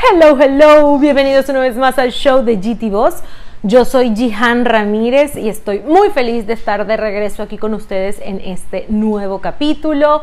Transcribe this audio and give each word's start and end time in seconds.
Hello, 0.00 0.38
hello, 0.40 0.96
bienvenidos 1.00 1.48
una 1.48 1.58
vez 1.58 1.74
más 1.74 1.98
al 1.98 2.12
show 2.12 2.44
de 2.44 2.54
GT 2.56 2.88
Boss. 2.88 3.16
Yo 3.64 3.84
soy 3.84 4.14
Jihan 4.14 4.64
Ramírez 4.64 5.34
y 5.34 5.48
estoy 5.48 5.80
muy 5.80 6.10
feliz 6.10 6.46
de 6.46 6.52
estar 6.52 6.86
de 6.86 6.96
regreso 6.96 7.42
aquí 7.42 7.58
con 7.58 7.74
ustedes 7.74 8.20
en 8.22 8.40
este 8.40 8.86
nuevo 8.88 9.40
capítulo. 9.40 10.22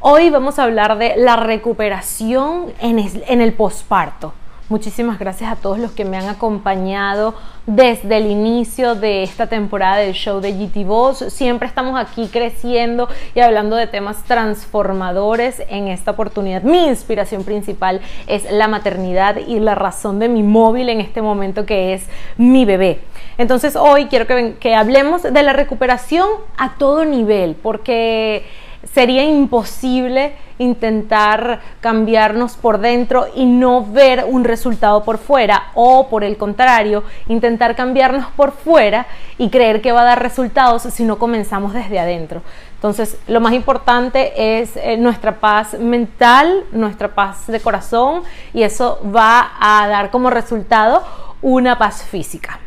Hoy 0.00 0.30
vamos 0.30 0.58
a 0.58 0.64
hablar 0.64 0.96
de 0.96 1.16
la 1.18 1.36
recuperación 1.36 2.72
en 2.80 3.40
el, 3.42 3.52
posparto. 3.52 4.32
Muchísimas 4.70 5.18
gracias 5.18 5.52
a 5.52 5.56
todos 5.56 5.78
los 5.78 5.92
que 5.92 6.06
me 6.06 6.16
han 6.16 6.26
acompañado 6.26 7.34
desde 7.66 8.16
el 8.16 8.30
inicio 8.30 8.94
de 8.94 9.22
esta 9.22 9.46
temporada 9.46 9.98
del 9.98 10.14
show 10.14 10.40
de 10.40 10.52
GT 10.52 10.86
Boss. 10.86 11.18
Siempre 11.28 11.68
estamos 11.68 12.00
aquí 12.00 12.28
creciendo 12.28 13.10
y 13.34 13.40
hablando 13.40 13.76
de 13.76 13.86
temas 13.86 14.24
transformadores 14.24 15.62
en 15.68 15.88
esta 15.88 16.12
oportunidad. 16.12 16.62
Mi 16.62 16.86
inspiración 16.86 17.44
principal 17.44 18.00
es 18.26 18.50
la 18.50 18.66
maternidad 18.66 19.36
y 19.36 19.60
la 19.60 19.74
razón 19.74 20.18
de 20.18 20.30
mi 20.30 20.42
móvil 20.42 20.88
en 20.88 21.02
este 21.02 21.20
momento 21.20 21.66
que 21.66 21.92
es 21.92 22.06
mi 22.38 22.64
bebé. 22.64 23.00
Entonces 23.36 23.76
hoy 23.76 24.06
quiero 24.06 24.26
que 24.26 24.74
hablemos 24.74 25.24
de 25.24 25.42
la 25.42 25.52
recuperación 25.52 26.26
a 26.56 26.76
todo 26.78 27.04
nivel 27.04 27.54
porque 27.54 28.46
sería 28.92 29.24
imposible 29.24 30.34
intentar 30.58 31.60
cambiarnos 31.80 32.54
por 32.54 32.78
dentro 32.78 33.26
y 33.34 33.44
no 33.44 33.84
ver 33.84 34.24
un 34.28 34.44
resultado 34.44 35.04
por 35.04 35.18
fuera 35.18 35.70
o 35.74 36.08
por 36.08 36.24
el 36.24 36.36
contrario, 36.36 37.02
intentar 37.28 37.74
cambiarnos 37.74 38.26
por 38.36 38.52
fuera 38.52 39.06
y 39.38 39.50
creer 39.50 39.82
que 39.82 39.92
va 39.92 40.02
a 40.02 40.04
dar 40.04 40.22
resultados 40.22 40.82
si 40.82 41.04
no 41.04 41.18
comenzamos 41.18 41.72
desde 41.72 41.98
adentro. 41.98 42.42
Entonces, 42.74 43.16
lo 43.26 43.40
más 43.40 43.54
importante 43.54 44.60
es 44.60 44.76
eh, 44.76 44.96
nuestra 44.96 45.40
paz 45.40 45.78
mental, 45.78 46.64
nuestra 46.70 47.08
paz 47.08 47.46
de 47.46 47.60
corazón 47.60 48.22
y 48.52 48.62
eso 48.62 49.00
va 49.04 49.52
a 49.58 49.88
dar 49.88 50.10
como 50.10 50.30
resultado 50.30 51.02
una 51.40 51.78
paz 51.78 52.02
física. 52.02 52.60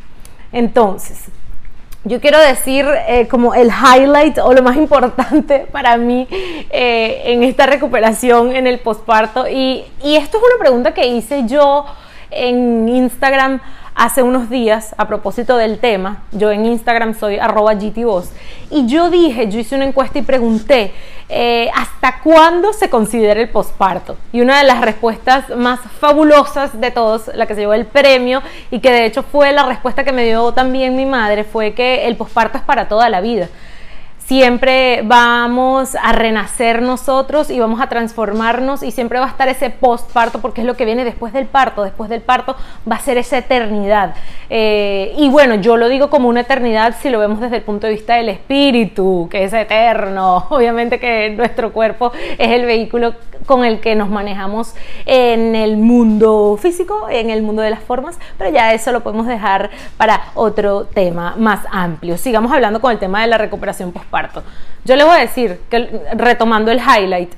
Entonces, 0.51 1.25
yo 2.03 2.21
quiero 2.21 2.39
decir 2.39 2.85
eh, 3.07 3.27
como 3.27 3.53
el 3.53 3.69
highlight 3.69 4.37
o 4.39 4.53
lo 4.53 4.63
más 4.63 4.75
importante 4.77 5.67
para 5.71 5.97
mí 5.97 6.27
eh, 6.31 7.21
en 7.25 7.43
esta 7.43 7.65
recuperación 7.65 8.55
en 8.55 8.67
el 8.67 8.79
posparto. 8.79 9.47
Y, 9.47 9.83
y 10.03 10.15
esto 10.15 10.37
es 10.37 10.43
una 10.43 10.59
pregunta 10.59 10.93
que 10.93 11.07
hice 11.07 11.45
yo 11.47 11.85
en 12.31 12.87
Instagram 12.89 13.61
hace 13.97 14.21
unos 14.21 14.49
días 14.49 14.93
a 14.97 15.07
propósito 15.07 15.57
del 15.57 15.79
tema. 15.79 16.23
Yo 16.31 16.51
en 16.51 16.65
Instagram 16.67 17.15
soy 17.15 17.39
arroba 17.39 17.73
GTVoz. 17.73 18.29
Y 18.69 18.85
yo 18.85 19.09
dije, 19.09 19.49
yo 19.49 19.59
hice 19.59 19.75
una 19.75 19.85
encuesta 19.85 20.19
y 20.19 20.21
pregunté, 20.21 20.93
eh, 21.29 21.69
¿hasta 21.75 22.19
cuándo 22.21 22.73
se 22.73 22.89
considera 22.89 23.41
el 23.41 23.49
posparto? 23.49 24.15
Y 24.31 24.41
una 24.41 24.59
de 24.59 24.65
las 24.65 24.81
respuestas 24.81 25.49
más 25.49 25.79
fabulosas 25.99 26.79
de 26.79 26.91
todos, 26.91 27.31
la 27.33 27.47
que 27.47 27.55
se 27.55 27.61
llevó 27.61 27.73
el 27.73 27.87
premio 27.87 28.43
y 28.69 28.79
que 28.79 28.91
de 28.91 29.05
hecho 29.05 29.23
fue 29.23 29.51
la 29.51 29.63
respuesta 29.63 30.03
que 30.03 30.11
me 30.11 30.25
dio 30.25 30.51
también 30.53 30.95
mi 30.95 31.07
madre, 31.07 31.43
fue 31.43 31.73
que 31.73 32.05
el 32.05 32.15
posparto 32.15 32.59
es 32.59 32.63
para 32.63 32.87
toda 32.87 33.09
la 33.09 33.19
vida 33.19 33.49
siempre 34.27 35.03
vamos 35.05 35.95
a 35.95 36.11
renacer 36.11 36.81
nosotros 36.81 37.49
y 37.49 37.59
vamos 37.61 37.79
a 37.79 37.87
transformarnos 37.87 38.83
y 38.83 38.91
siempre 38.91 39.19
va 39.19 39.25
a 39.25 39.29
estar 39.29 39.47
ese 39.47 39.69
postparto 39.69 40.41
porque 40.41 40.61
es 40.61 40.67
lo 40.67 40.75
que 40.75 40.83
viene 40.83 41.05
después 41.05 41.31
del 41.31 41.45
parto. 41.45 41.83
Después 41.83 42.09
del 42.09 42.19
parto 42.19 42.57
va 42.89 42.97
a 42.97 42.99
ser 42.99 43.17
esa 43.17 43.37
eternidad. 43.37 44.15
Eh, 44.49 45.15
y 45.17 45.29
bueno, 45.29 45.55
yo 45.55 45.77
lo 45.77 45.87
digo 45.87 46.09
como 46.09 46.27
una 46.27 46.41
eternidad 46.41 46.93
si 47.01 47.09
lo 47.09 47.19
vemos 47.19 47.39
desde 47.39 47.55
el 47.55 47.61
punto 47.61 47.87
de 47.87 47.93
vista 47.93 48.15
del 48.15 48.27
espíritu, 48.27 49.29
que 49.31 49.45
es 49.45 49.53
eterno. 49.53 50.45
Obviamente 50.49 50.99
que 50.99 51.29
nuestro 51.29 51.71
cuerpo 51.71 52.11
es 52.37 52.51
el 52.51 52.65
vehículo 52.65 53.15
con 53.45 53.63
el 53.63 53.79
que 53.79 53.95
nos 53.95 54.09
manejamos 54.09 54.75
en 55.05 55.55
el 55.55 55.77
mundo 55.77 56.59
físico, 56.61 57.07
en 57.09 57.29
el 57.29 57.43
mundo 57.43 57.61
de 57.61 57.69
las 57.69 57.79
formas, 57.79 58.19
pero 58.37 58.49
ya 58.49 58.73
eso 58.73 58.91
lo 58.91 59.03
podemos 59.03 59.25
dejar 59.25 59.69
para 59.95 60.31
otro 60.33 60.83
tema 60.83 61.35
más 61.37 61.61
amplio. 61.71 62.17
Sigamos 62.17 62.51
hablando 62.51 62.81
con 62.81 62.91
el 62.91 62.99
tema 62.99 63.21
de 63.21 63.27
la 63.27 63.37
recuperación 63.37 63.93
postparto. 63.93 64.16
Yo 64.85 64.95
les 64.95 65.05
voy 65.05 65.17
a 65.17 65.19
decir 65.19 65.59
que 65.69 66.01
retomando 66.13 66.71
el 66.71 66.79
highlight, 66.79 67.33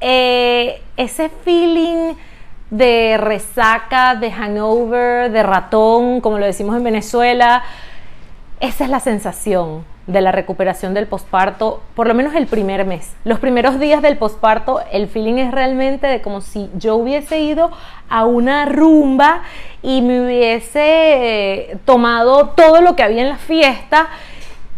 eh, 0.00 0.82
ese 0.96 1.28
feeling 1.44 2.14
de 2.70 3.16
resaca, 3.18 4.14
de 4.14 4.30
hangover, 4.30 5.30
de 5.30 5.42
ratón, 5.42 6.20
como 6.20 6.38
lo 6.38 6.46
decimos 6.46 6.76
en 6.76 6.84
Venezuela, 6.84 7.62
esa 8.60 8.84
es 8.84 8.90
la 8.90 9.00
sensación 9.00 9.84
de 10.08 10.22
la 10.22 10.32
recuperación 10.32 10.94
del 10.94 11.06
posparto, 11.06 11.82
por 11.94 12.08
lo 12.08 12.14
menos 12.14 12.34
el 12.34 12.46
primer 12.46 12.86
mes. 12.86 13.12
Los 13.24 13.38
primeros 13.38 13.78
días 13.78 14.00
del 14.00 14.16
posparto, 14.16 14.80
el 14.90 15.06
feeling 15.06 15.34
es 15.34 15.52
realmente 15.52 16.06
de 16.06 16.22
como 16.22 16.40
si 16.40 16.70
yo 16.74 16.96
hubiese 16.96 17.40
ido 17.40 17.70
a 18.08 18.24
una 18.24 18.64
rumba 18.64 19.42
y 19.82 20.00
me 20.00 20.22
hubiese 20.22 20.80
eh, 20.80 21.78
tomado 21.84 22.48
todo 22.50 22.80
lo 22.80 22.96
que 22.96 23.02
había 23.02 23.22
en 23.22 23.28
la 23.28 23.36
fiesta 23.36 24.08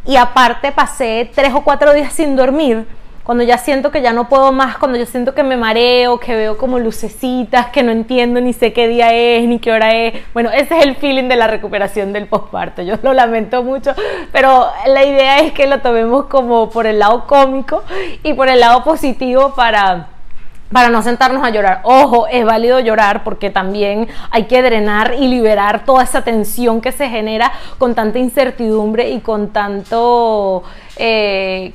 y 0.04 0.16
aparte 0.16 0.72
pasé 0.72 1.30
tres 1.34 1.52
o 1.54 1.62
cuatro 1.62 1.92
días 1.92 2.12
sin 2.12 2.36
dormir 2.36 2.86
cuando 3.30 3.44
ya 3.44 3.58
siento 3.58 3.92
que 3.92 4.02
ya 4.02 4.12
no 4.12 4.28
puedo 4.28 4.50
más, 4.50 4.76
cuando 4.76 4.98
yo 4.98 5.06
siento 5.06 5.34
que 5.34 5.44
me 5.44 5.56
mareo, 5.56 6.18
que 6.18 6.34
veo 6.34 6.58
como 6.58 6.80
lucecitas, 6.80 7.66
que 7.66 7.84
no 7.84 7.92
entiendo 7.92 8.40
ni 8.40 8.52
sé 8.52 8.72
qué 8.72 8.88
día 8.88 9.14
es, 9.14 9.46
ni 9.46 9.60
qué 9.60 9.70
hora 9.70 9.94
es. 9.94 10.14
Bueno, 10.32 10.50
ese 10.50 10.78
es 10.78 10.84
el 10.84 10.96
feeling 10.96 11.28
de 11.28 11.36
la 11.36 11.46
recuperación 11.46 12.12
del 12.12 12.26
posparto. 12.26 12.82
Yo 12.82 12.96
lo 13.02 13.12
lamento 13.12 13.62
mucho, 13.62 13.94
pero 14.32 14.66
la 14.86 15.04
idea 15.04 15.38
es 15.38 15.52
que 15.52 15.68
lo 15.68 15.78
tomemos 15.78 16.26
como 16.26 16.70
por 16.70 16.88
el 16.88 16.98
lado 16.98 17.28
cómico 17.28 17.84
y 18.24 18.32
por 18.32 18.48
el 18.48 18.58
lado 18.58 18.82
positivo 18.82 19.54
para 19.54 20.08
para 20.72 20.88
no 20.88 21.02
sentarnos 21.02 21.44
a 21.44 21.50
llorar. 21.50 21.80
Ojo, 21.84 22.26
es 22.28 22.44
válido 22.44 22.80
llorar 22.80 23.24
porque 23.24 23.50
también 23.50 24.08
hay 24.30 24.44
que 24.44 24.62
drenar 24.62 25.14
y 25.18 25.28
liberar 25.28 25.84
toda 25.84 26.04
esa 26.04 26.22
tensión 26.22 26.80
que 26.80 26.92
se 26.92 27.08
genera 27.08 27.52
con 27.78 27.94
tanta 27.94 28.18
incertidumbre 28.18 29.10
y 29.10 29.20
con 29.20 29.48
tanto 29.48 30.62
eh, 30.96 31.72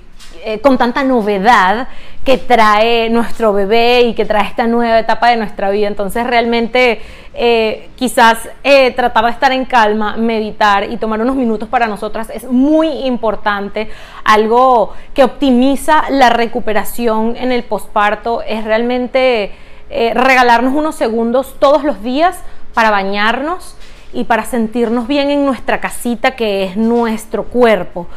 eh, 0.47 0.61
con 0.61 0.77
tanta 0.77 1.03
novedad 1.03 1.87
que 2.23 2.37
trae 2.37 3.09
nuestro 3.09 3.51
bebé 3.51 4.01
y 4.01 4.13
que 4.13 4.25
trae 4.25 4.47
esta 4.47 4.67
nueva 4.67 4.99
etapa 4.99 5.29
de 5.29 5.37
nuestra 5.37 5.71
vida. 5.71 5.87
Entonces 5.87 6.25
realmente 6.25 7.01
eh, 7.35 7.89
quizás 7.95 8.49
eh, 8.63 8.91
tratar 8.91 9.25
de 9.25 9.31
estar 9.31 9.51
en 9.51 9.65
calma, 9.65 10.15
meditar 10.17 10.89
y 10.89 10.97
tomar 10.97 11.21
unos 11.21 11.35
minutos 11.35 11.69
para 11.69 11.87
nosotras 11.87 12.29
es 12.33 12.45
muy 12.45 12.87
importante. 13.05 13.89
Algo 14.23 14.93
que 15.13 15.23
optimiza 15.23 16.09
la 16.09 16.29
recuperación 16.29 17.35
en 17.37 17.51
el 17.51 17.63
posparto 17.63 18.41
es 18.41 18.63
realmente 18.63 19.53
regalarnos 19.87 20.73
unos 20.73 20.95
segundos 20.95 21.55
todos 21.59 21.83
los 21.83 22.01
días 22.01 22.39
para 22.73 22.89
bañarnos 22.89 23.77
y 24.13 24.23
para 24.23 24.43
sentirnos 24.43 25.07
bien 25.07 25.29
en 25.29 25.45
nuestra 25.45 25.79
casita 25.79 26.31
que 26.31 26.63
es 26.63 26.75
nuestro 26.75 27.43
cuerpo 27.43 28.07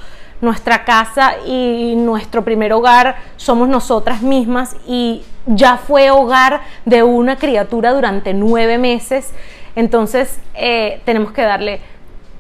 nuestra 0.40 0.84
casa 0.84 1.34
y 1.46 1.94
nuestro 1.96 2.44
primer 2.44 2.72
hogar 2.72 3.16
somos 3.36 3.68
nosotras 3.68 4.22
mismas 4.22 4.76
y 4.86 5.22
ya 5.48 5.76
fue 5.78 6.10
hogar 6.10 6.60
de 6.84 7.02
una 7.02 7.36
criatura 7.36 7.92
durante 7.92 8.34
nueve 8.34 8.78
meses. 8.78 9.32
Entonces 9.76 10.38
eh, 10.54 11.00
tenemos 11.04 11.32
que 11.32 11.42
darle 11.42 11.80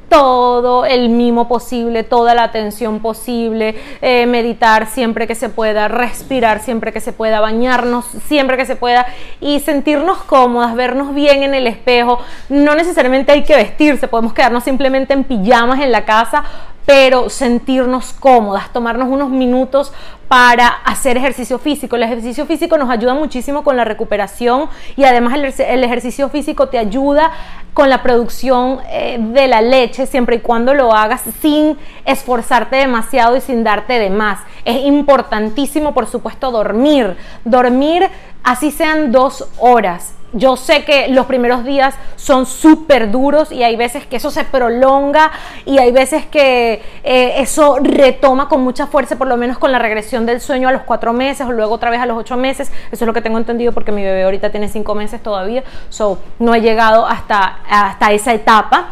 todo 0.08 0.86
el 0.86 1.10
mimo 1.10 1.48
posible, 1.48 2.02
toda 2.02 2.34
la 2.34 2.44
atención 2.44 3.00
posible, 3.00 3.74
eh, 4.00 4.26
meditar 4.26 4.86
siempre 4.86 5.26
que 5.26 5.34
se 5.34 5.48
pueda, 5.48 5.88
respirar 5.88 6.60
siempre 6.60 6.92
que 6.92 7.00
se 7.00 7.12
pueda, 7.12 7.40
bañarnos 7.40 8.06
siempre 8.26 8.56
que 8.56 8.64
se 8.64 8.76
pueda 8.76 9.06
y 9.40 9.60
sentirnos 9.60 10.18
cómodas, 10.24 10.74
vernos 10.74 11.14
bien 11.14 11.42
en 11.42 11.54
el 11.54 11.66
espejo. 11.66 12.20
No 12.48 12.74
necesariamente 12.74 13.32
hay 13.32 13.44
que 13.44 13.56
vestirse, 13.56 14.08
podemos 14.08 14.32
quedarnos 14.32 14.64
simplemente 14.64 15.12
en 15.12 15.24
pijamas 15.24 15.80
en 15.80 15.92
la 15.92 16.04
casa, 16.04 16.44
pero 16.88 17.28
sentirnos 17.28 18.14
cómodas, 18.14 18.72
tomarnos 18.72 19.10
unos 19.10 19.28
minutos 19.28 19.92
para 20.26 20.68
hacer 20.68 21.18
ejercicio 21.18 21.58
físico. 21.58 21.96
El 21.96 22.02
ejercicio 22.02 22.46
físico 22.46 22.78
nos 22.78 22.88
ayuda 22.88 23.12
muchísimo 23.12 23.62
con 23.62 23.76
la 23.76 23.84
recuperación 23.84 24.70
y 24.96 25.04
además 25.04 25.34
el, 25.58 25.84
ejercicio 25.84 26.30
físico 26.30 26.70
te 26.70 26.78
ayuda 26.78 27.30
con 27.74 27.90
la 27.90 28.02
producción 28.02 28.78
eh, 28.88 29.18
de 29.20 29.48
la 29.48 29.60
leche 29.60 30.06
siempre 30.06 30.36
y 30.36 30.40
cuando 30.40 30.72
lo 30.72 30.94
hagas 30.94 31.20
sin 31.42 31.76
esforzarte 32.06 32.76
demasiado 32.76 33.36
y 33.36 33.42
sin 33.42 33.64
darte 33.64 33.98
de 33.98 34.08
más. 34.08 34.40
Es 34.64 34.86
importantísimo, 34.86 35.92
por 35.92 36.06
supuesto, 36.06 36.50
dormir. 36.50 37.18
Dormir 37.44 38.08
así 38.42 38.70
sean 38.70 39.12
dos 39.12 39.46
horas 39.58 40.14
yo 40.32 40.56
sé 40.56 40.84
que 40.84 41.08
los 41.08 41.26
primeros 41.26 41.64
días 41.64 41.94
son 42.16 42.44
súper 42.44 43.10
duros 43.10 43.50
y 43.50 43.62
hay 43.62 43.76
veces 43.76 44.06
que 44.06 44.16
eso 44.16 44.30
se 44.30 44.44
prolonga 44.44 45.30
y 45.64 45.78
hay 45.78 45.90
veces 45.90 46.26
que 46.26 46.82
eh, 47.02 47.34
eso 47.38 47.78
retoma 47.80 48.48
con 48.48 48.60
mucha 48.62 48.86
fuerza, 48.86 49.16
por 49.16 49.26
lo 49.26 49.36
menos 49.36 49.58
con 49.58 49.72
la 49.72 49.78
regresión 49.78 50.26
del 50.26 50.40
sueño 50.40 50.68
a 50.68 50.72
los 50.72 50.82
cuatro 50.82 51.12
meses 51.12 51.46
o 51.46 51.52
luego 51.52 51.74
otra 51.74 51.90
vez 51.90 52.00
a 52.00 52.06
los 52.06 52.18
ocho 52.18 52.36
meses. 52.36 52.70
Eso 52.92 53.04
es 53.04 53.06
lo 53.06 53.14
que 53.14 53.22
tengo 53.22 53.38
entendido 53.38 53.72
porque 53.72 53.92
mi 53.92 54.02
bebé 54.02 54.24
ahorita 54.24 54.50
tiene 54.50 54.68
cinco 54.68 54.94
meses 54.94 55.22
todavía, 55.22 55.64
so 55.88 56.18
no 56.38 56.54
he 56.54 56.60
llegado 56.60 57.06
hasta, 57.06 57.60
hasta 57.68 58.12
esa 58.12 58.34
etapa, 58.34 58.88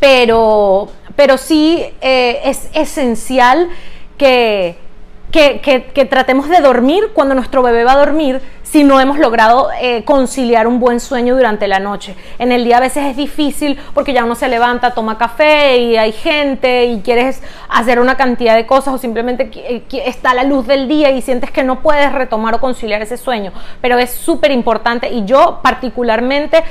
pero, 0.00 0.88
pero 1.14 1.38
sí 1.38 1.84
eh, 2.00 2.40
es 2.44 2.68
esencial 2.74 3.68
que 4.16 4.87
que, 5.30 6.08
tratemos 6.10 6.48
de 6.48 6.60
dormir 6.60 7.10
cuando 7.12 7.34
nuestro 7.34 7.62
bebé 7.62 7.84
va 7.84 7.92
a 7.92 7.98
dormir 7.98 8.40
si 8.62 8.84
no 8.84 9.00
hemos 9.00 9.18
logrado 9.18 9.70
eh, 9.80 10.04
conciliar 10.04 10.66
un 10.66 10.78
buen 10.78 11.00
sueño 11.00 11.34
durante 11.34 11.68
la 11.68 11.78
noche. 11.78 12.14
En 12.38 12.52
el 12.52 12.64
día 12.64 12.78
a 12.78 12.80
veces 12.80 13.04
es 13.04 13.16
difícil 13.16 13.78
porque 13.94 14.12
ya 14.12 14.24
uno 14.24 14.34
se 14.34 14.48
levanta, 14.48 14.92
toma 14.92 15.16
café 15.16 15.78
y 15.78 15.96
hay 15.96 16.12
gente 16.12 16.84
y 16.86 17.00
quieres 17.00 17.42
hacer 17.68 17.98
una 17.98 18.16
cantidad 18.16 18.56
de 18.56 18.66
cosas 18.66 18.94
o 18.94 18.98
simplemente 18.98 19.50
eh, 19.54 19.84
está 20.04 20.34
la 20.34 20.44
luz 20.44 20.66
del 20.66 20.86
día 20.86 21.10
y 21.10 21.22
sientes 21.22 21.50
que 21.50 21.64
no 21.64 21.80
puedes 21.80 22.12
retomar 22.12 22.54
o 22.54 22.60
conciliar 22.60 23.00
ese 23.00 23.16
sueño. 23.16 23.52
Pero 23.80 23.98
es 23.98 24.10
súper 24.10 24.50
importante 24.50 25.10
y 25.10 25.24
yo 25.24 25.60
particularmente 25.62 26.62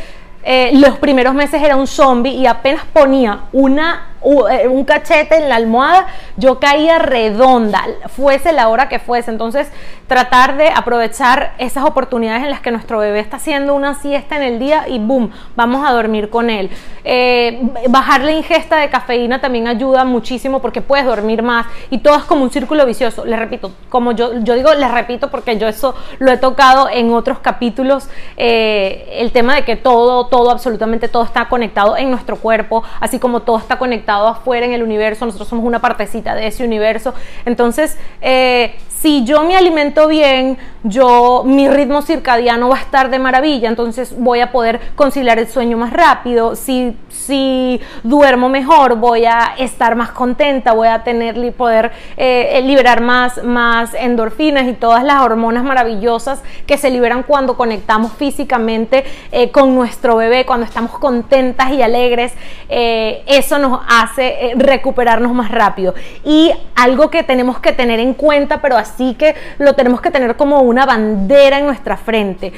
eh, 0.44 0.72
los 0.76 0.98
primeros 0.98 1.34
meses 1.34 1.62
era 1.62 1.76
un 1.76 1.88
zombie 1.88 2.32
y 2.32 2.46
apenas 2.46 2.84
ponía 2.94 3.42
una 3.52 4.17
un 4.22 4.84
cachete 4.86 5.38
en 5.38 5.50
la 5.50 5.56
almohada, 5.56 6.08
yo 6.38 6.60
caía 6.60 7.00
redonda, 7.00 7.84
fuese 8.10 8.52
la 8.52 8.70
hora 8.70 8.90
que 8.90 9.00
fuese. 9.00 9.32
Entonces, 9.32 9.72
tratar 10.08 10.58
de 10.58 10.70
aprovechar 10.70 11.54
esas 11.58 11.84
oportunidades 11.84 12.44
en 12.44 12.50
las 12.50 12.62
que 12.62 12.72
nuestro 12.72 13.00
bebé 13.00 13.20
está 13.20 13.38
haciendo 13.38 13.74
una 13.74 13.94
siesta 13.96 14.38
en 14.38 14.44
el 14.44 14.60
día 14.60 14.88
y 14.88 15.00
boom, 15.00 15.32
vamos 15.56 15.86
a 15.88 15.92
dormir 15.92 16.30
con 16.30 16.50
él. 16.50 16.70
Eh, 17.04 17.62
bajar 17.90 18.22
la 18.22 18.32
ingesta 18.32 18.78
de 18.78 18.90
cafeína 18.90 19.40
también 19.40 19.68
ayuda 19.68 20.04
muchísimo 20.06 20.62
porque 20.62 20.82
puedes 20.82 21.06
dormir 21.06 21.44
más 21.44 21.68
y 21.90 22.00
todo 22.00 22.16
es 22.16 22.24
como 22.24 22.44
un 22.44 22.52
círculo 22.52 22.86
vicioso. 22.86 23.26
Les 23.26 23.38
repito, 23.38 23.72
como 23.90 24.14
yo, 24.14 24.40
yo 24.40 24.56
digo, 24.56 24.74
les 24.74 24.92
repito 24.92 25.30
porque 25.30 25.58
yo 25.58 25.68
eso 25.68 25.94
lo 26.20 26.32
he 26.32 26.38
tocado 26.38 26.90
en 26.90 27.14
otros 27.14 27.40
capítulos, 27.40 28.10
eh, 28.38 29.18
el 29.20 29.32
tema 29.32 29.56
de 29.56 29.64
que 29.64 29.76
todo, 29.76 30.28
todo, 30.28 30.52
absolutamente 30.52 31.08
todo 31.08 31.24
está 31.24 31.50
conectado 31.50 31.98
en 31.98 32.10
nuestro 32.10 32.38
cuerpo, 32.38 32.84
así 33.00 33.20
como 33.20 33.42
todo 33.42 33.58
está 33.58 33.78
conectado 33.78 34.07
afuera 34.10 34.66
en 34.66 34.74
el 34.74 34.84
universo, 34.84 35.26
nosotros 35.26 35.48
somos 35.48 35.66
una 35.66 35.80
partecita 35.80 36.36
de 36.36 36.48
ese 36.48 36.64
universo. 36.64 37.14
Entonces, 37.46 37.98
eh, 38.22 38.76
si 39.00 39.24
yo 39.26 39.44
me 39.44 39.56
alimento 39.56 40.08
bien, 40.08 40.58
yo 40.84 41.44
mi 41.46 41.68
ritmo 41.70 42.02
circadiano 42.02 42.70
va 42.70 42.78
a 42.78 42.82
estar 42.82 43.10
de 43.10 43.20
maravilla, 43.20 43.70
entonces 43.70 44.16
voy 44.18 44.40
a 44.40 44.52
poder 44.52 44.80
conciliar 44.96 45.38
el 45.38 45.48
sueño 45.48 45.78
más 45.78 45.94
rápido. 45.94 46.56
Si, 46.56 46.96
si 47.28 47.82
duermo 48.04 48.48
mejor, 48.48 48.96
voy 48.96 49.26
a 49.26 49.54
estar 49.58 49.96
más 49.96 50.12
contenta, 50.12 50.72
voy 50.72 50.88
a 50.88 51.04
tener 51.04 51.36
poder 51.54 51.92
eh, 52.16 52.62
liberar 52.64 53.02
más, 53.02 53.44
más 53.44 53.94
endorfinas 53.94 54.66
y 54.68 54.74
todas 54.74 55.04
las 55.04 55.22
hormonas 55.22 55.64
maravillosas 55.64 56.42
que 56.66 56.78
se 56.78 56.90
liberan 56.90 57.24
cuando 57.24 57.58
conectamos 57.58 58.14
físicamente 58.14 59.04
eh, 59.32 59.52
con 59.52 59.76
nuestro 59.76 60.16
bebé, 60.16 60.46
cuando 60.46 60.66
estamos 60.66 60.92
contentas 60.98 61.72
y 61.72 61.82
alegres. 61.82 62.34
eso 62.70 63.60
nos 63.60 63.82
hace 63.88 64.54
recuperarnos 64.56 65.34
más 65.34 65.52
rápido. 65.52 65.94
Y 66.24 66.52
algo 66.76 67.10
que 67.10 67.24
tenemos 67.24 67.60
que 67.60 67.74
tener 67.74 68.00
en 68.00 68.14
cuenta, 68.14 68.62
pero 68.62 68.78
así 68.78 69.16
que 69.16 69.36
lo 69.58 69.74
tenemos 69.74 70.02
que 70.02 70.12
tener 70.12 70.36
como 70.38 70.62
una 70.62 70.86
bandera 70.86 71.60
en 71.60 71.66
nuestra 71.66 71.98
frente, 71.98 72.54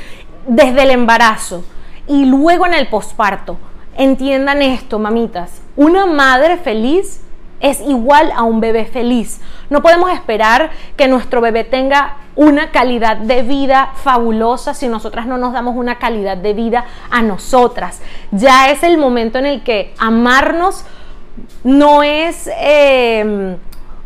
desde 0.47 0.83
el 0.83 0.91
embarazo 0.91 1.63
y 2.07 2.25
luego 2.25 2.65
en 2.65 2.73
el 2.73 2.87
posparto. 2.87 3.57
Entiendan 3.99 4.61
esto, 4.61 4.97
mamitas. 4.97 5.61
Una 5.75 6.05
madre 6.05 6.55
feliz 6.55 7.19
es 7.59 7.81
igual 7.81 8.31
a 8.33 8.43
un 8.43 8.61
bebé 8.61 8.85
feliz. 8.85 9.41
No 9.69 9.81
podemos 9.81 10.09
esperar 10.13 10.71
que 10.95 11.09
nuestro 11.09 11.41
bebé 11.41 11.65
tenga 11.65 12.15
una 12.37 12.71
calidad 12.71 13.17
de 13.17 13.41
vida 13.41 13.91
fabulosa 14.01 14.73
si 14.73 14.87
nosotras 14.87 15.27
no 15.27 15.37
nos 15.37 15.51
damos 15.51 15.75
una 15.75 15.95
calidad 15.97 16.37
de 16.37 16.53
vida 16.53 16.85
a 17.11 17.21
nosotras. 17.21 18.01
Ya 18.31 18.69
es 18.69 18.83
el 18.83 18.97
momento 18.97 19.37
en 19.37 19.45
el 19.45 19.63
que 19.63 19.93
amarnos 19.97 20.85
no 21.65 22.01
es... 22.01 22.49
Eh, 22.57 23.57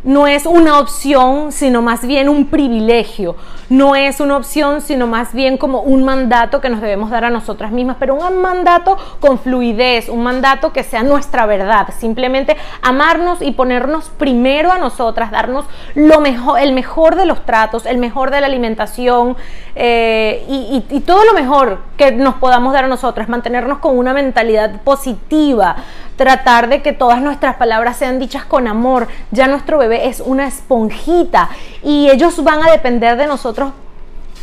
no 0.04 0.26
es 0.26 0.44
una 0.44 0.78
opción, 0.78 1.50
sino 1.50 1.80
más 1.82 2.06
bien 2.06 2.28
un 2.28 2.46
privilegio. 2.46 3.36
No 3.70 3.96
es 3.96 4.20
una 4.20 4.36
opción, 4.36 4.82
sino 4.82 5.06
más 5.06 5.32
bien 5.32 5.56
como 5.56 5.80
un 5.80 6.04
mandato 6.04 6.60
que 6.60 6.68
nos 6.68 6.82
debemos 6.82 7.10
dar 7.10 7.24
a 7.24 7.30
nosotras 7.30 7.72
mismas, 7.72 7.96
pero 7.98 8.14
un 8.14 8.42
mandato 8.42 8.98
con 9.20 9.38
fluidez, 9.38 10.10
un 10.10 10.22
mandato 10.22 10.72
que 10.72 10.82
sea 10.82 11.02
nuestra 11.02 11.46
verdad. 11.46 11.88
Simplemente 11.98 12.56
amarnos 12.82 13.40
y 13.40 13.52
ponernos 13.52 14.10
primero 14.10 14.70
a 14.70 14.78
nosotras, 14.78 15.30
darnos 15.30 15.64
lo 15.94 16.20
mejor, 16.20 16.60
el 16.60 16.74
mejor 16.74 17.16
de 17.16 17.24
los 17.24 17.44
tratos, 17.46 17.86
el 17.86 17.96
mejor 17.96 18.30
de 18.30 18.42
la 18.42 18.46
alimentación 18.46 19.36
eh, 19.74 20.44
y, 20.48 20.84
y 20.90 21.00
todo 21.00 21.24
lo 21.24 21.32
mejor 21.32 21.78
que 21.96 22.12
nos 22.12 22.34
podamos 22.34 22.74
dar 22.74 22.84
a 22.84 22.88
nosotras, 22.88 23.28
mantenernos 23.28 23.78
con 23.78 23.96
una 23.96 24.12
mentalidad 24.12 24.82
positiva, 24.82 25.76
tratar 26.16 26.68
de 26.68 26.82
que 26.82 26.92
todas 26.92 27.20
nuestras 27.20 27.56
palabras 27.56 27.96
sean 27.96 28.18
dichas 28.18 28.44
con 28.44 28.66
amor. 28.66 29.08
Ya 29.30 29.48
nuestro 29.48 29.78
bebé 29.78 30.08
es 30.08 30.20
una 30.20 30.46
esponjita 30.46 31.50
y 31.82 32.10
ellos 32.10 32.42
van 32.42 32.62
a 32.62 32.70
depender 32.70 33.16
de 33.16 33.26
nosotros 33.26 33.72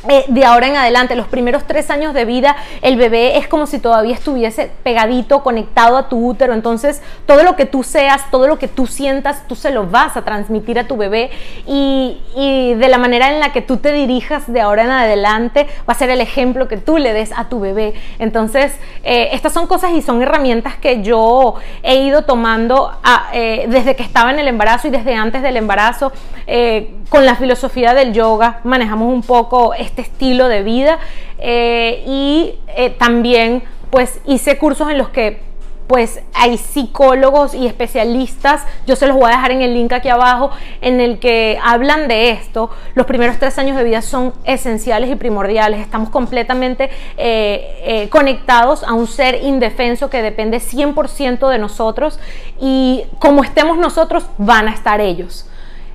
eh, 0.09 0.25
de 0.27 0.45
ahora 0.45 0.67
en 0.67 0.75
adelante, 0.75 1.15
los 1.15 1.27
primeros 1.27 1.65
tres 1.67 1.91
años 1.91 2.15
de 2.15 2.25
vida, 2.25 2.55
el 2.81 2.97
bebé 2.97 3.37
es 3.37 3.47
como 3.47 3.67
si 3.67 3.77
todavía 3.77 4.15
estuviese 4.15 4.71
pegadito, 4.83 5.43
conectado 5.43 5.95
a 5.95 6.09
tu 6.09 6.27
útero. 6.27 6.53
Entonces, 6.53 7.01
todo 7.27 7.43
lo 7.43 7.55
que 7.55 7.65
tú 7.65 7.83
seas, 7.83 8.29
todo 8.31 8.47
lo 8.47 8.57
que 8.57 8.67
tú 8.67 8.87
sientas, 8.87 9.47
tú 9.47 9.55
se 9.55 9.69
lo 9.69 9.85
vas 9.85 10.17
a 10.17 10.23
transmitir 10.23 10.79
a 10.79 10.87
tu 10.87 10.97
bebé. 10.97 11.29
Y, 11.67 12.17
de 12.35 12.87
la 12.87 12.97
manera 12.97 13.31
en 13.31 13.39
la 13.39 13.51
que 13.51 13.61
tú 13.61 13.77
te 13.77 13.91
dirijas 13.91 14.51
de 14.51 14.61
ahora 14.61 14.83
en 14.83 14.89
adelante, 14.89 15.67
va 15.87 15.93
a 15.93 15.95
ser 15.95 16.09
el 16.09 16.21
ejemplo 16.21 16.67
que 16.67 16.77
tú 16.77 16.97
le 16.97 17.13
des 17.13 17.31
a 17.35 17.49
tu 17.49 17.59
bebé. 17.59 17.93
Entonces, 18.17 18.73
eh, 19.03 19.29
estas 19.33 19.53
son 19.53 19.67
cosas 19.67 19.91
y 19.91 20.01
son 20.01 20.21
herramientas 20.21 20.75
que 20.77 21.03
yo 21.03 21.55
he 21.83 21.97
ido 21.97 22.23
tomando 22.23 22.91
eh, 23.33 23.65
desde 23.69 23.95
que 23.95 24.03
estaba 24.03 24.31
en 24.31 24.39
el 24.39 24.47
embarazo 24.47 24.87
y 24.87 24.91
desde 24.91 25.13
antes 25.15 25.43
del 25.43 25.57
embarazo. 25.57 26.11
con 27.09 27.25
la 27.25 27.35
filosofía 27.35 27.93
del 27.93 28.13
yoga 28.13 28.61
manejamos 28.63 29.13
un 29.13 29.21
poco 29.21 29.73
estilo 29.99 30.47
de 30.47 30.63
vida 30.63 30.99
eh, 31.39 32.03
y 32.05 32.55
eh, 32.75 32.91
también 32.91 33.63
pues 33.89 34.19
hice 34.25 34.57
cursos 34.57 34.89
en 34.89 34.97
los 34.97 35.09
que 35.09 35.41
pues 35.87 36.21
hay 36.33 36.57
psicólogos 36.57 37.53
y 37.53 37.67
especialistas, 37.67 38.65
yo 38.87 38.95
se 38.95 39.07
los 39.07 39.17
voy 39.17 39.25
a 39.25 39.35
dejar 39.35 39.51
en 39.51 39.61
el 39.61 39.73
link 39.73 39.91
aquí 39.91 40.07
abajo, 40.07 40.51
en 40.79 41.01
el 41.01 41.19
que 41.19 41.59
hablan 41.61 42.07
de 42.07 42.29
esto. 42.29 42.69
Los 42.95 43.05
primeros 43.05 43.39
tres 43.39 43.57
años 43.57 43.75
de 43.75 43.83
vida 43.83 44.01
son 44.01 44.33
esenciales 44.45 45.09
y 45.09 45.15
primordiales. 45.15 45.81
Estamos 45.81 46.09
completamente 46.09 46.89
eh, 47.17 48.07
conectados 48.09 48.85
a 48.85 48.93
un 48.93 49.05
ser 49.05 49.43
indefenso 49.43 50.09
que 50.09 50.21
depende 50.21 50.59
100% 50.59 51.49
de 51.49 51.57
nosotros 51.57 52.21
y 52.61 53.03
como 53.19 53.43
estemos 53.43 53.77
nosotros, 53.77 54.25
van 54.37 54.69
a 54.69 54.73
estar 54.73 55.01
ellos. 55.01 55.45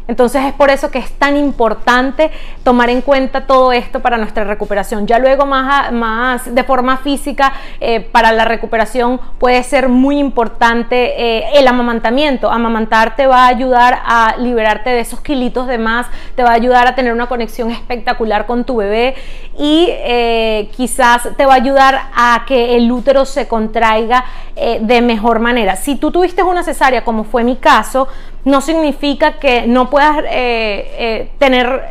Entonces 0.09 0.45
es 0.45 0.53
por 0.53 0.71
eso 0.71 0.91
que 0.91 0.99
es 0.99 1.11
tan 1.13 1.37
importante 1.37 2.31
tomar 2.63 2.91
en 2.91 3.03
cuenta 3.03 3.47
todo 3.47 3.73
esto 3.73 4.01
para 4.01 4.19
nuestra 4.19 4.45
recuperación. 4.45 5.07
Ya 5.07 5.19
luego 5.19 5.47
más, 5.47 5.93
más 5.93 6.55
de 6.55 6.63
forma 6.63 6.99
física, 6.99 7.53
eh, 7.81 8.01
para 8.01 8.31
la 8.31 8.45
recuperación 8.45 9.21
puede 9.39 9.63
ser 9.65 9.89
muy 9.89 10.19
importante 10.19 11.39
eh, 11.39 11.45
el 11.55 11.67
amamantamiento. 11.67 12.51
Amamantar 12.51 13.17
te 13.17 13.27
va 13.27 13.45
a 13.45 13.49
ayudar 13.49 14.01
a 14.05 14.37
liberarte 14.39 14.91
de 14.91 15.01
esos 15.01 15.21
kilitos 15.21 15.67
de 15.67 15.79
más, 15.79 16.07
te 16.37 16.45
va 16.45 16.51
a 16.51 16.55
ayudar 16.55 16.87
a 16.87 16.95
tener 16.95 17.13
una 17.13 17.27
conexión 17.27 17.73
espectacular 17.73 18.47
con 18.47 18.65
tu 18.65 18.77
bebé 18.77 19.17
y 19.59 19.89
eh, 19.91 20.71
quizás 20.77 21.31
te 21.37 21.47
va 21.47 21.55
a 21.55 21.57
ayudar 21.57 22.11
a 22.15 22.45
que 22.47 22.77
el 22.77 22.91
útero 22.93 23.25
se 23.25 23.49
contraiga 23.49 24.25
de 24.57 25.03
mejor 25.03 25.39
manera. 25.39 25.77
Si 25.77 25.97
tú 25.97 26.11
tuviste 26.11 26.43
una 26.43 26.63
cesárea, 26.63 27.05
como 27.05 27.25
fue 27.25 27.45
mi 27.45 27.57
caso, 27.57 28.09
no 28.47 28.61
significa 28.61 29.33
que 29.41 29.67
no 29.67 29.91
puedas 29.91 30.19
eh, 30.19 30.25
eh, 30.31 31.31
tener 31.39 31.83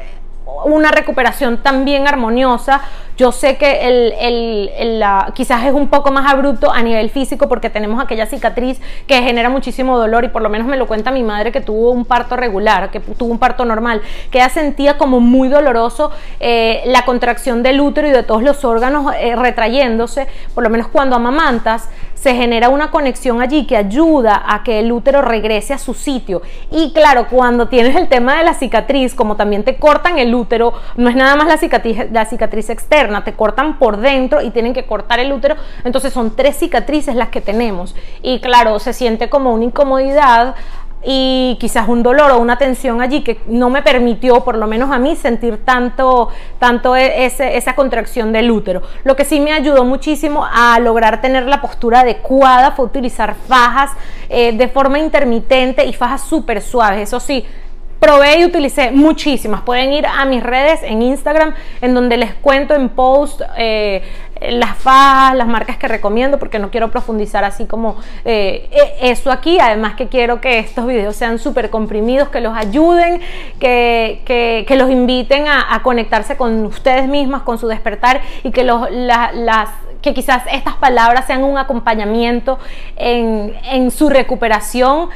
una 0.63 0.89
recuperación 0.89 1.57
también 1.61 2.07
armoniosa. 2.07 2.81
Yo 3.17 3.33
sé 3.33 3.57
que 3.57 3.87
el, 3.87 5.03
quizás 5.33 5.65
es 5.65 5.73
un 5.73 5.89
poco 5.89 6.11
más 6.11 6.31
abrupto 6.31 6.71
a 6.71 6.81
nivel 6.81 7.09
físico 7.09 7.49
porque 7.49 7.69
tenemos 7.69 8.01
aquella 8.01 8.25
cicatriz 8.25 8.79
que 9.05 9.21
genera 9.21 9.49
muchísimo 9.49 9.97
dolor 9.97 10.23
y 10.23 10.29
por 10.29 10.41
lo 10.41 10.49
menos 10.49 10.67
me 10.67 10.77
lo 10.77 10.87
cuenta 10.87 11.11
mi 11.11 11.23
madre 11.23 11.51
que 11.51 11.59
tuvo 11.59 11.91
un 11.91 12.05
parto 12.05 12.37
regular, 12.37 12.89
que 12.89 13.01
tuvo 13.01 13.31
un 13.31 13.39
parto 13.39 13.65
normal, 13.65 14.01
que 14.31 14.37
ella 14.37 14.49
sentía 14.49 14.97
como 14.97 15.19
muy 15.19 15.49
doloroso 15.49 16.11
eh, 16.39 16.83
la 16.85 17.03
contracción 17.03 17.63
del 17.63 17.81
útero 17.81 18.07
y 18.07 18.11
de 18.11 18.23
todos 18.23 18.43
los 18.43 18.63
órganos 18.63 19.13
retrayéndose, 19.35 20.27
por 20.53 20.63
lo 20.63 20.69
menos 20.69 20.87
cuando 20.87 21.17
amamantas, 21.17 21.89
se 22.25 22.33
genera 22.33 22.69
una 22.69 22.89
conexión 22.89 23.39
allí 23.39 23.67
que 23.67 23.77
ayuda 23.77 24.45
a 24.47 24.63
que 24.63 24.79
el 24.79 24.91
útero 24.91 25.21
regrese 25.21 25.75
a 25.75 25.77
su 25.77 25.93
sitio. 25.93 26.41
Y 26.71 26.91
claro, 26.91 27.27
cuando 27.29 27.67
tienes 27.67 27.95
el 27.95 28.07
tema 28.07 28.35
de 28.35 28.43
la 28.43 28.55
cicatriz, 28.55 29.13
como 29.13 29.35
también 29.35 29.63
te 29.63 29.75
cortan 29.75 30.17
el 30.17 30.33
útero, 30.33 30.73
no 30.95 31.07
es 31.07 31.15
nada 31.15 31.35
más 31.35 31.45
la 31.45 31.57
cicatriz, 31.57 32.11
la 32.11 32.25
cicatriz 32.25 32.71
externa, 32.71 33.23
te 33.23 33.33
cortan 33.33 33.77
por 33.77 33.97
dentro 33.97 34.41
y 34.41 34.49
tienen 34.49 34.73
que 34.73 34.87
cortar 34.87 35.19
el 35.19 35.31
útero. 35.31 35.55
Entonces 35.83 36.13
son 36.13 36.35
tres 36.35 36.55
cicatrices 36.55 37.13
las 37.13 37.29
que 37.29 37.41
tenemos. 37.41 37.95
Y 38.23 38.39
claro, 38.39 38.79
se 38.79 38.93
siente 38.93 39.29
como 39.29 39.53
una 39.53 39.65
incomodidad 39.65 40.55
y 41.05 41.57
quizás 41.59 41.87
un 41.87 42.01
dolor 42.01 42.31
o 42.31 42.39
una 42.39 42.57
tensión 42.57 42.99
allí 42.99 43.21
que 43.21 43.39
no 43.47 43.69
me 43.69 43.83
permitió, 43.83 44.43
por 44.43 44.57
lo 44.57 44.65
menos 44.65 44.91
a 44.91 44.97
mí, 44.97 45.15
sentir 45.15 45.63
tanto, 45.63 46.29
tanto 46.57 46.95
e, 46.95 47.25
esa 47.25 47.75
contracción 47.75 48.33
del 48.33 48.49
útero. 48.49 48.81
Lo 49.03 49.15
que 49.15 49.23
sí 49.23 49.39
me 49.39 49.53
ayudó 49.53 49.83
muchísimo 49.83 50.45
a 50.51 50.79
lograr 50.79 51.21
tener 51.21 51.45
la 51.45 51.61
postura 51.61 52.01
adecuada 52.01 52.71
fue 52.71 52.85
utilizar 52.85 53.35
fajas 53.47 53.91
eh, 54.29 54.51
de 54.57 54.67
forma 54.67 54.97
intermitente 54.97 55.85
y 55.85 55.93
fajas 55.93 56.21
súper 56.21 56.61
suaves. 56.61 57.01
Eso 57.01 57.19
sí, 57.19 57.45
probé 57.99 58.39
y 58.39 58.45
utilicé 58.45 58.91
muchísimas. 58.91 59.61
Pueden 59.61 59.93
ir 59.93 60.05
a 60.05 60.25
mis 60.25 60.43
redes 60.43 60.81
en 60.83 61.01
Instagram, 61.01 61.53
en 61.81 61.93
donde 61.93 62.17
les 62.17 62.33
cuento 62.35 62.73
en 62.73 62.89
post 62.89 63.41
eh, 63.57 64.03
las 64.41 64.77
fajas, 64.77 65.35
las 65.35 65.47
marcas 65.47 65.77
que 65.77 65.87
recomiendo, 65.87 66.37
porque 66.37 66.59
no 66.59 66.69
quiero 66.69 66.91
profundizar 66.91 67.43
así 67.43 67.65
como 67.65 67.95
eh, 68.25 68.69
e, 68.71 69.11
eso 69.11 69.31
aquí. 69.31 69.59
Además 69.59 69.95
que 69.95 70.07
quiero 70.07 70.41
que 70.41 70.59
estos 70.59 70.85
videos 70.85 71.15
sean 71.15 71.39
súper 71.39 71.69
comprimidos, 71.69 72.29
que 72.29 72.41
los 72.41 72.55
ayuden, 72.55 73.21
que, 73.59 74.65
los 74.77 74.89
inviten 74.89 75.47
a, 75.47 75.81
conectarse 75.83 76.35
con 76.37 76.65
ustedes 76.65 77.07
mismas, 77.07 77.43
con 77.43 77.57
su 77.57 77.67
despertar 77.67 78.21
y 78.43 78.51
que 78.51 78.63
los, 78.63 78.89
las 78.91 79.69
que 80.01 80.13
quizás 80.13 80.43
estas 80.51 80.75
palabras 80.75 81.25
sean 81.25 81.43
un 81.43 81.57
acompañamiento 81.57 82.59
en, 82.95 83.55
en 83.63 83.89
su 83.89 84.09
recuperación 84.09 85.09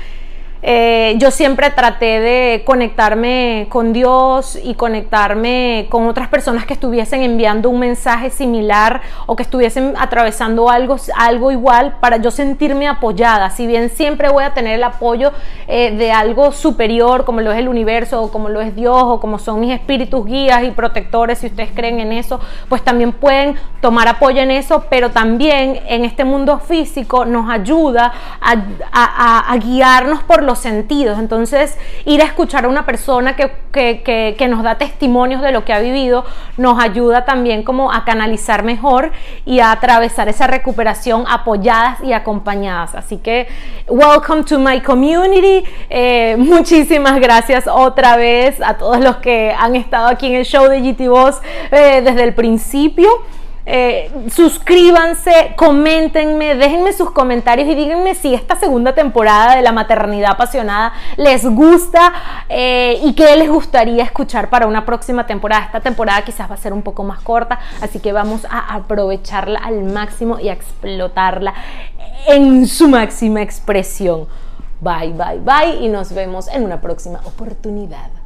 eh, 0.61 1.15
yo 1.19 1.31
siempre 1.31 1.69
traté 1.69 2.19
de 2.19 2.63
conectarme 2.65 3.67
con 3.69 3.93
Dios 3.93 4.59
y 4.61 4.75
conectarme 4.75 5.87
con 5.89 6.07
otras 6.07 6.27
personas 6.27 6.65
que 6.65 6.73
estuviesen 6.73 7.21
enviando 7.21 7.69
un 7.69 7.79
mensaje 7.79 8.29
similar 8.29 9.01
o 9.25 9.37
que 9.37 9.43
estuviesen 9.43 9.93
atravesando 9.97 10.69
algo, 10.69 10.97
algo 11.15 11.51
igual 11.51 11.95
para 12.01 12.17
yo 12.17 12.29
sentirme 12.29 12.89
apoyada. 12.89 13.49
Si 13.51 13.67
bien 13.67 13.89
siempre 13.89 14.27
voy 14.27 14.43
a 14.43 14.53
tener 14.53 14.75
el 14.75 14.83
apoyo 14.83 15.31
eh, 15.67 15.95
de 15.95 16.11
algo 16.11 16.51
superior 16.51 17.23
como 17.23 17.39
lo 17.39 17.53
es 17.53 17.59
el 17.59 17.69
universo 17.69 18.21
o 18.21 18.29
como 18.29 18.49
lo 18.49 18.59
es 18.59 18.75
Dios 18.75 19.01
o 19.01 19.21
como 19.21 19.39
son 19.39 19.61
mis 19.61 19.71
espíritus 19.71 20.25
guías 20.25 20.63
y 20.63 20.71
protectores, 20.71 21.39
si 21.39 21.47
ustedes 21.47 21.69
creen 21.73 22.01
en 22.01 22.11
eso, 22.11 22.41
pues 22.67 22.83
también 22.83 23.13
pueden 23.13 23.55
tomar 23.79 24.09
apoyo 24.09 24.41
en 24.41 24.51
eso, 24.51 24.85
pero 24.89 25.11
también 25.11 25.79
en 25.87 26.03
este 26.03 26.25
mundo 26.25 26.59
físico 26.59 27.23
nos 27.23 27.49
ayuda 27.49 28.11
a, 28.41 29.53
a 29.53 29.57
guiarnos 29.57 30.21
por 30.23 30.48
los 30.49 30.57
sentidos. 30.57 31.19
Entonces, 31.19 31.77
ir 32.05 32.23
a 32.23 32.25
escuchar 32.25 32.65
a 32.65 32.69
una 32.69 32.85
persona 32.85 33.35
que, 33.35 33.51
que, 33.71 34.47
nos 34.49 34.63
da 34.63 34.79
testimonios 34.79 35.43
de 35.43 35.51
lo 35.51 35.63
que 35.63 35.73
ha 35.73 35.79
vivido 35.79 36.25
nos 36.57 36.81
ayuda 36.81 37.23
también 37.23 37.61
como 37.61 37.91
a 37.91 38.03
canalizar 38.03 38.63
mejor 38.63 39.11
y 39.45 39.59
a 39.59 39.71
atravesar 39.71 40.27
esa 40.27 40.47
recuperación 40.47 41.25
apoyadas 41.29 42.01
y 42.03 42.13
acompañadas. 42.13 42.95
Así 42.95 43.17
que, 43.17 43.47
welcome 43.87 44.43
to 44.43 44.57
my 44.57 44.81
community. 44.81 45.63
Eh, 45.89 46.35
muchísimas 46.39 47.19
gracias 47.19 47.67
otra 47.67 48.17
vez 48.17 48.59
a 48.61 48.73
todos 48.75 48.99
los 48.99 49.17
que 49.17 49.53
han 49.55 49.75
estado 49.75 50.07
aquí 50.07 50.25
en 50.27 50.35
el 50.35 50.45
show 50.45 50.67
de 50.67 50.81
GT 50.81 51.07
Boss 51.09 51.39
eh, 51.71 52.01
desde 52.03 52.23
el 52.23 52.33
principio. 52.33 53.07
Eh, 53.65 54.11
suscríbanse, 54.31 55.53
coméntenme, 55.55 56.55
déjenme 56.55 56.91
sus 56.93 57.11
comentarios 57.11 57.67
y 57.67 57.75
díganme 57.75 58.15
si 58.15 58.33
esta 58.33 58.55
segunda 58.55 58.95
temporada 58.95 59.55
de 59.55 59.61
la 59.61 59.71
maternidad 59.71 60.31
apasionada 60.31 60.93
les 61.17 61.45
gusta 61.45 62.13
eh, 62.49 62.99
y 63.03 63.13
qué 63.13 63.35
les 63.35 63.49
gustaría 63.49 64.03
escuchar 64.03 64.49
para 64.49 64.65
una 64.65 64.85
próxima 64.85 65.27
temporada. 65.27 65.65
Esta 65.65 65.81
temporada 65.81 66.23
quizás 66.23 66.49
va 66.49 66.55
a 66.55 66.57
ser 66.57 66.73
un 66.73 66.81
poco 66.81 67.03
más 67.03 67.19
corta, 67.19 67.59
así 67.81 67.99
que 67.99 68.11
vamos 68.11 68.45
a 68.49 68.73
aprovecharla 68.73 69.59
al 69.59 69.83
máximo 69.83 70.39
y 70.39 70.49
a 70.49 70.53
explotarla 70.53 71.53
en 72.27 72.65
su 72.65 72.87
máxima 72.87 73.41
expresión. 73.41 74.27
Bye, 74.81 75.13
bye, 75.13 75.39
bye 75.39 75.85
y 75.85 75.89
nos 75.89 76.13
vemos 76.13 76.47
en 76.47 76.63
una 76.63 76.81
próxima 76.81 77.19
oportunidad. 77.25 78.18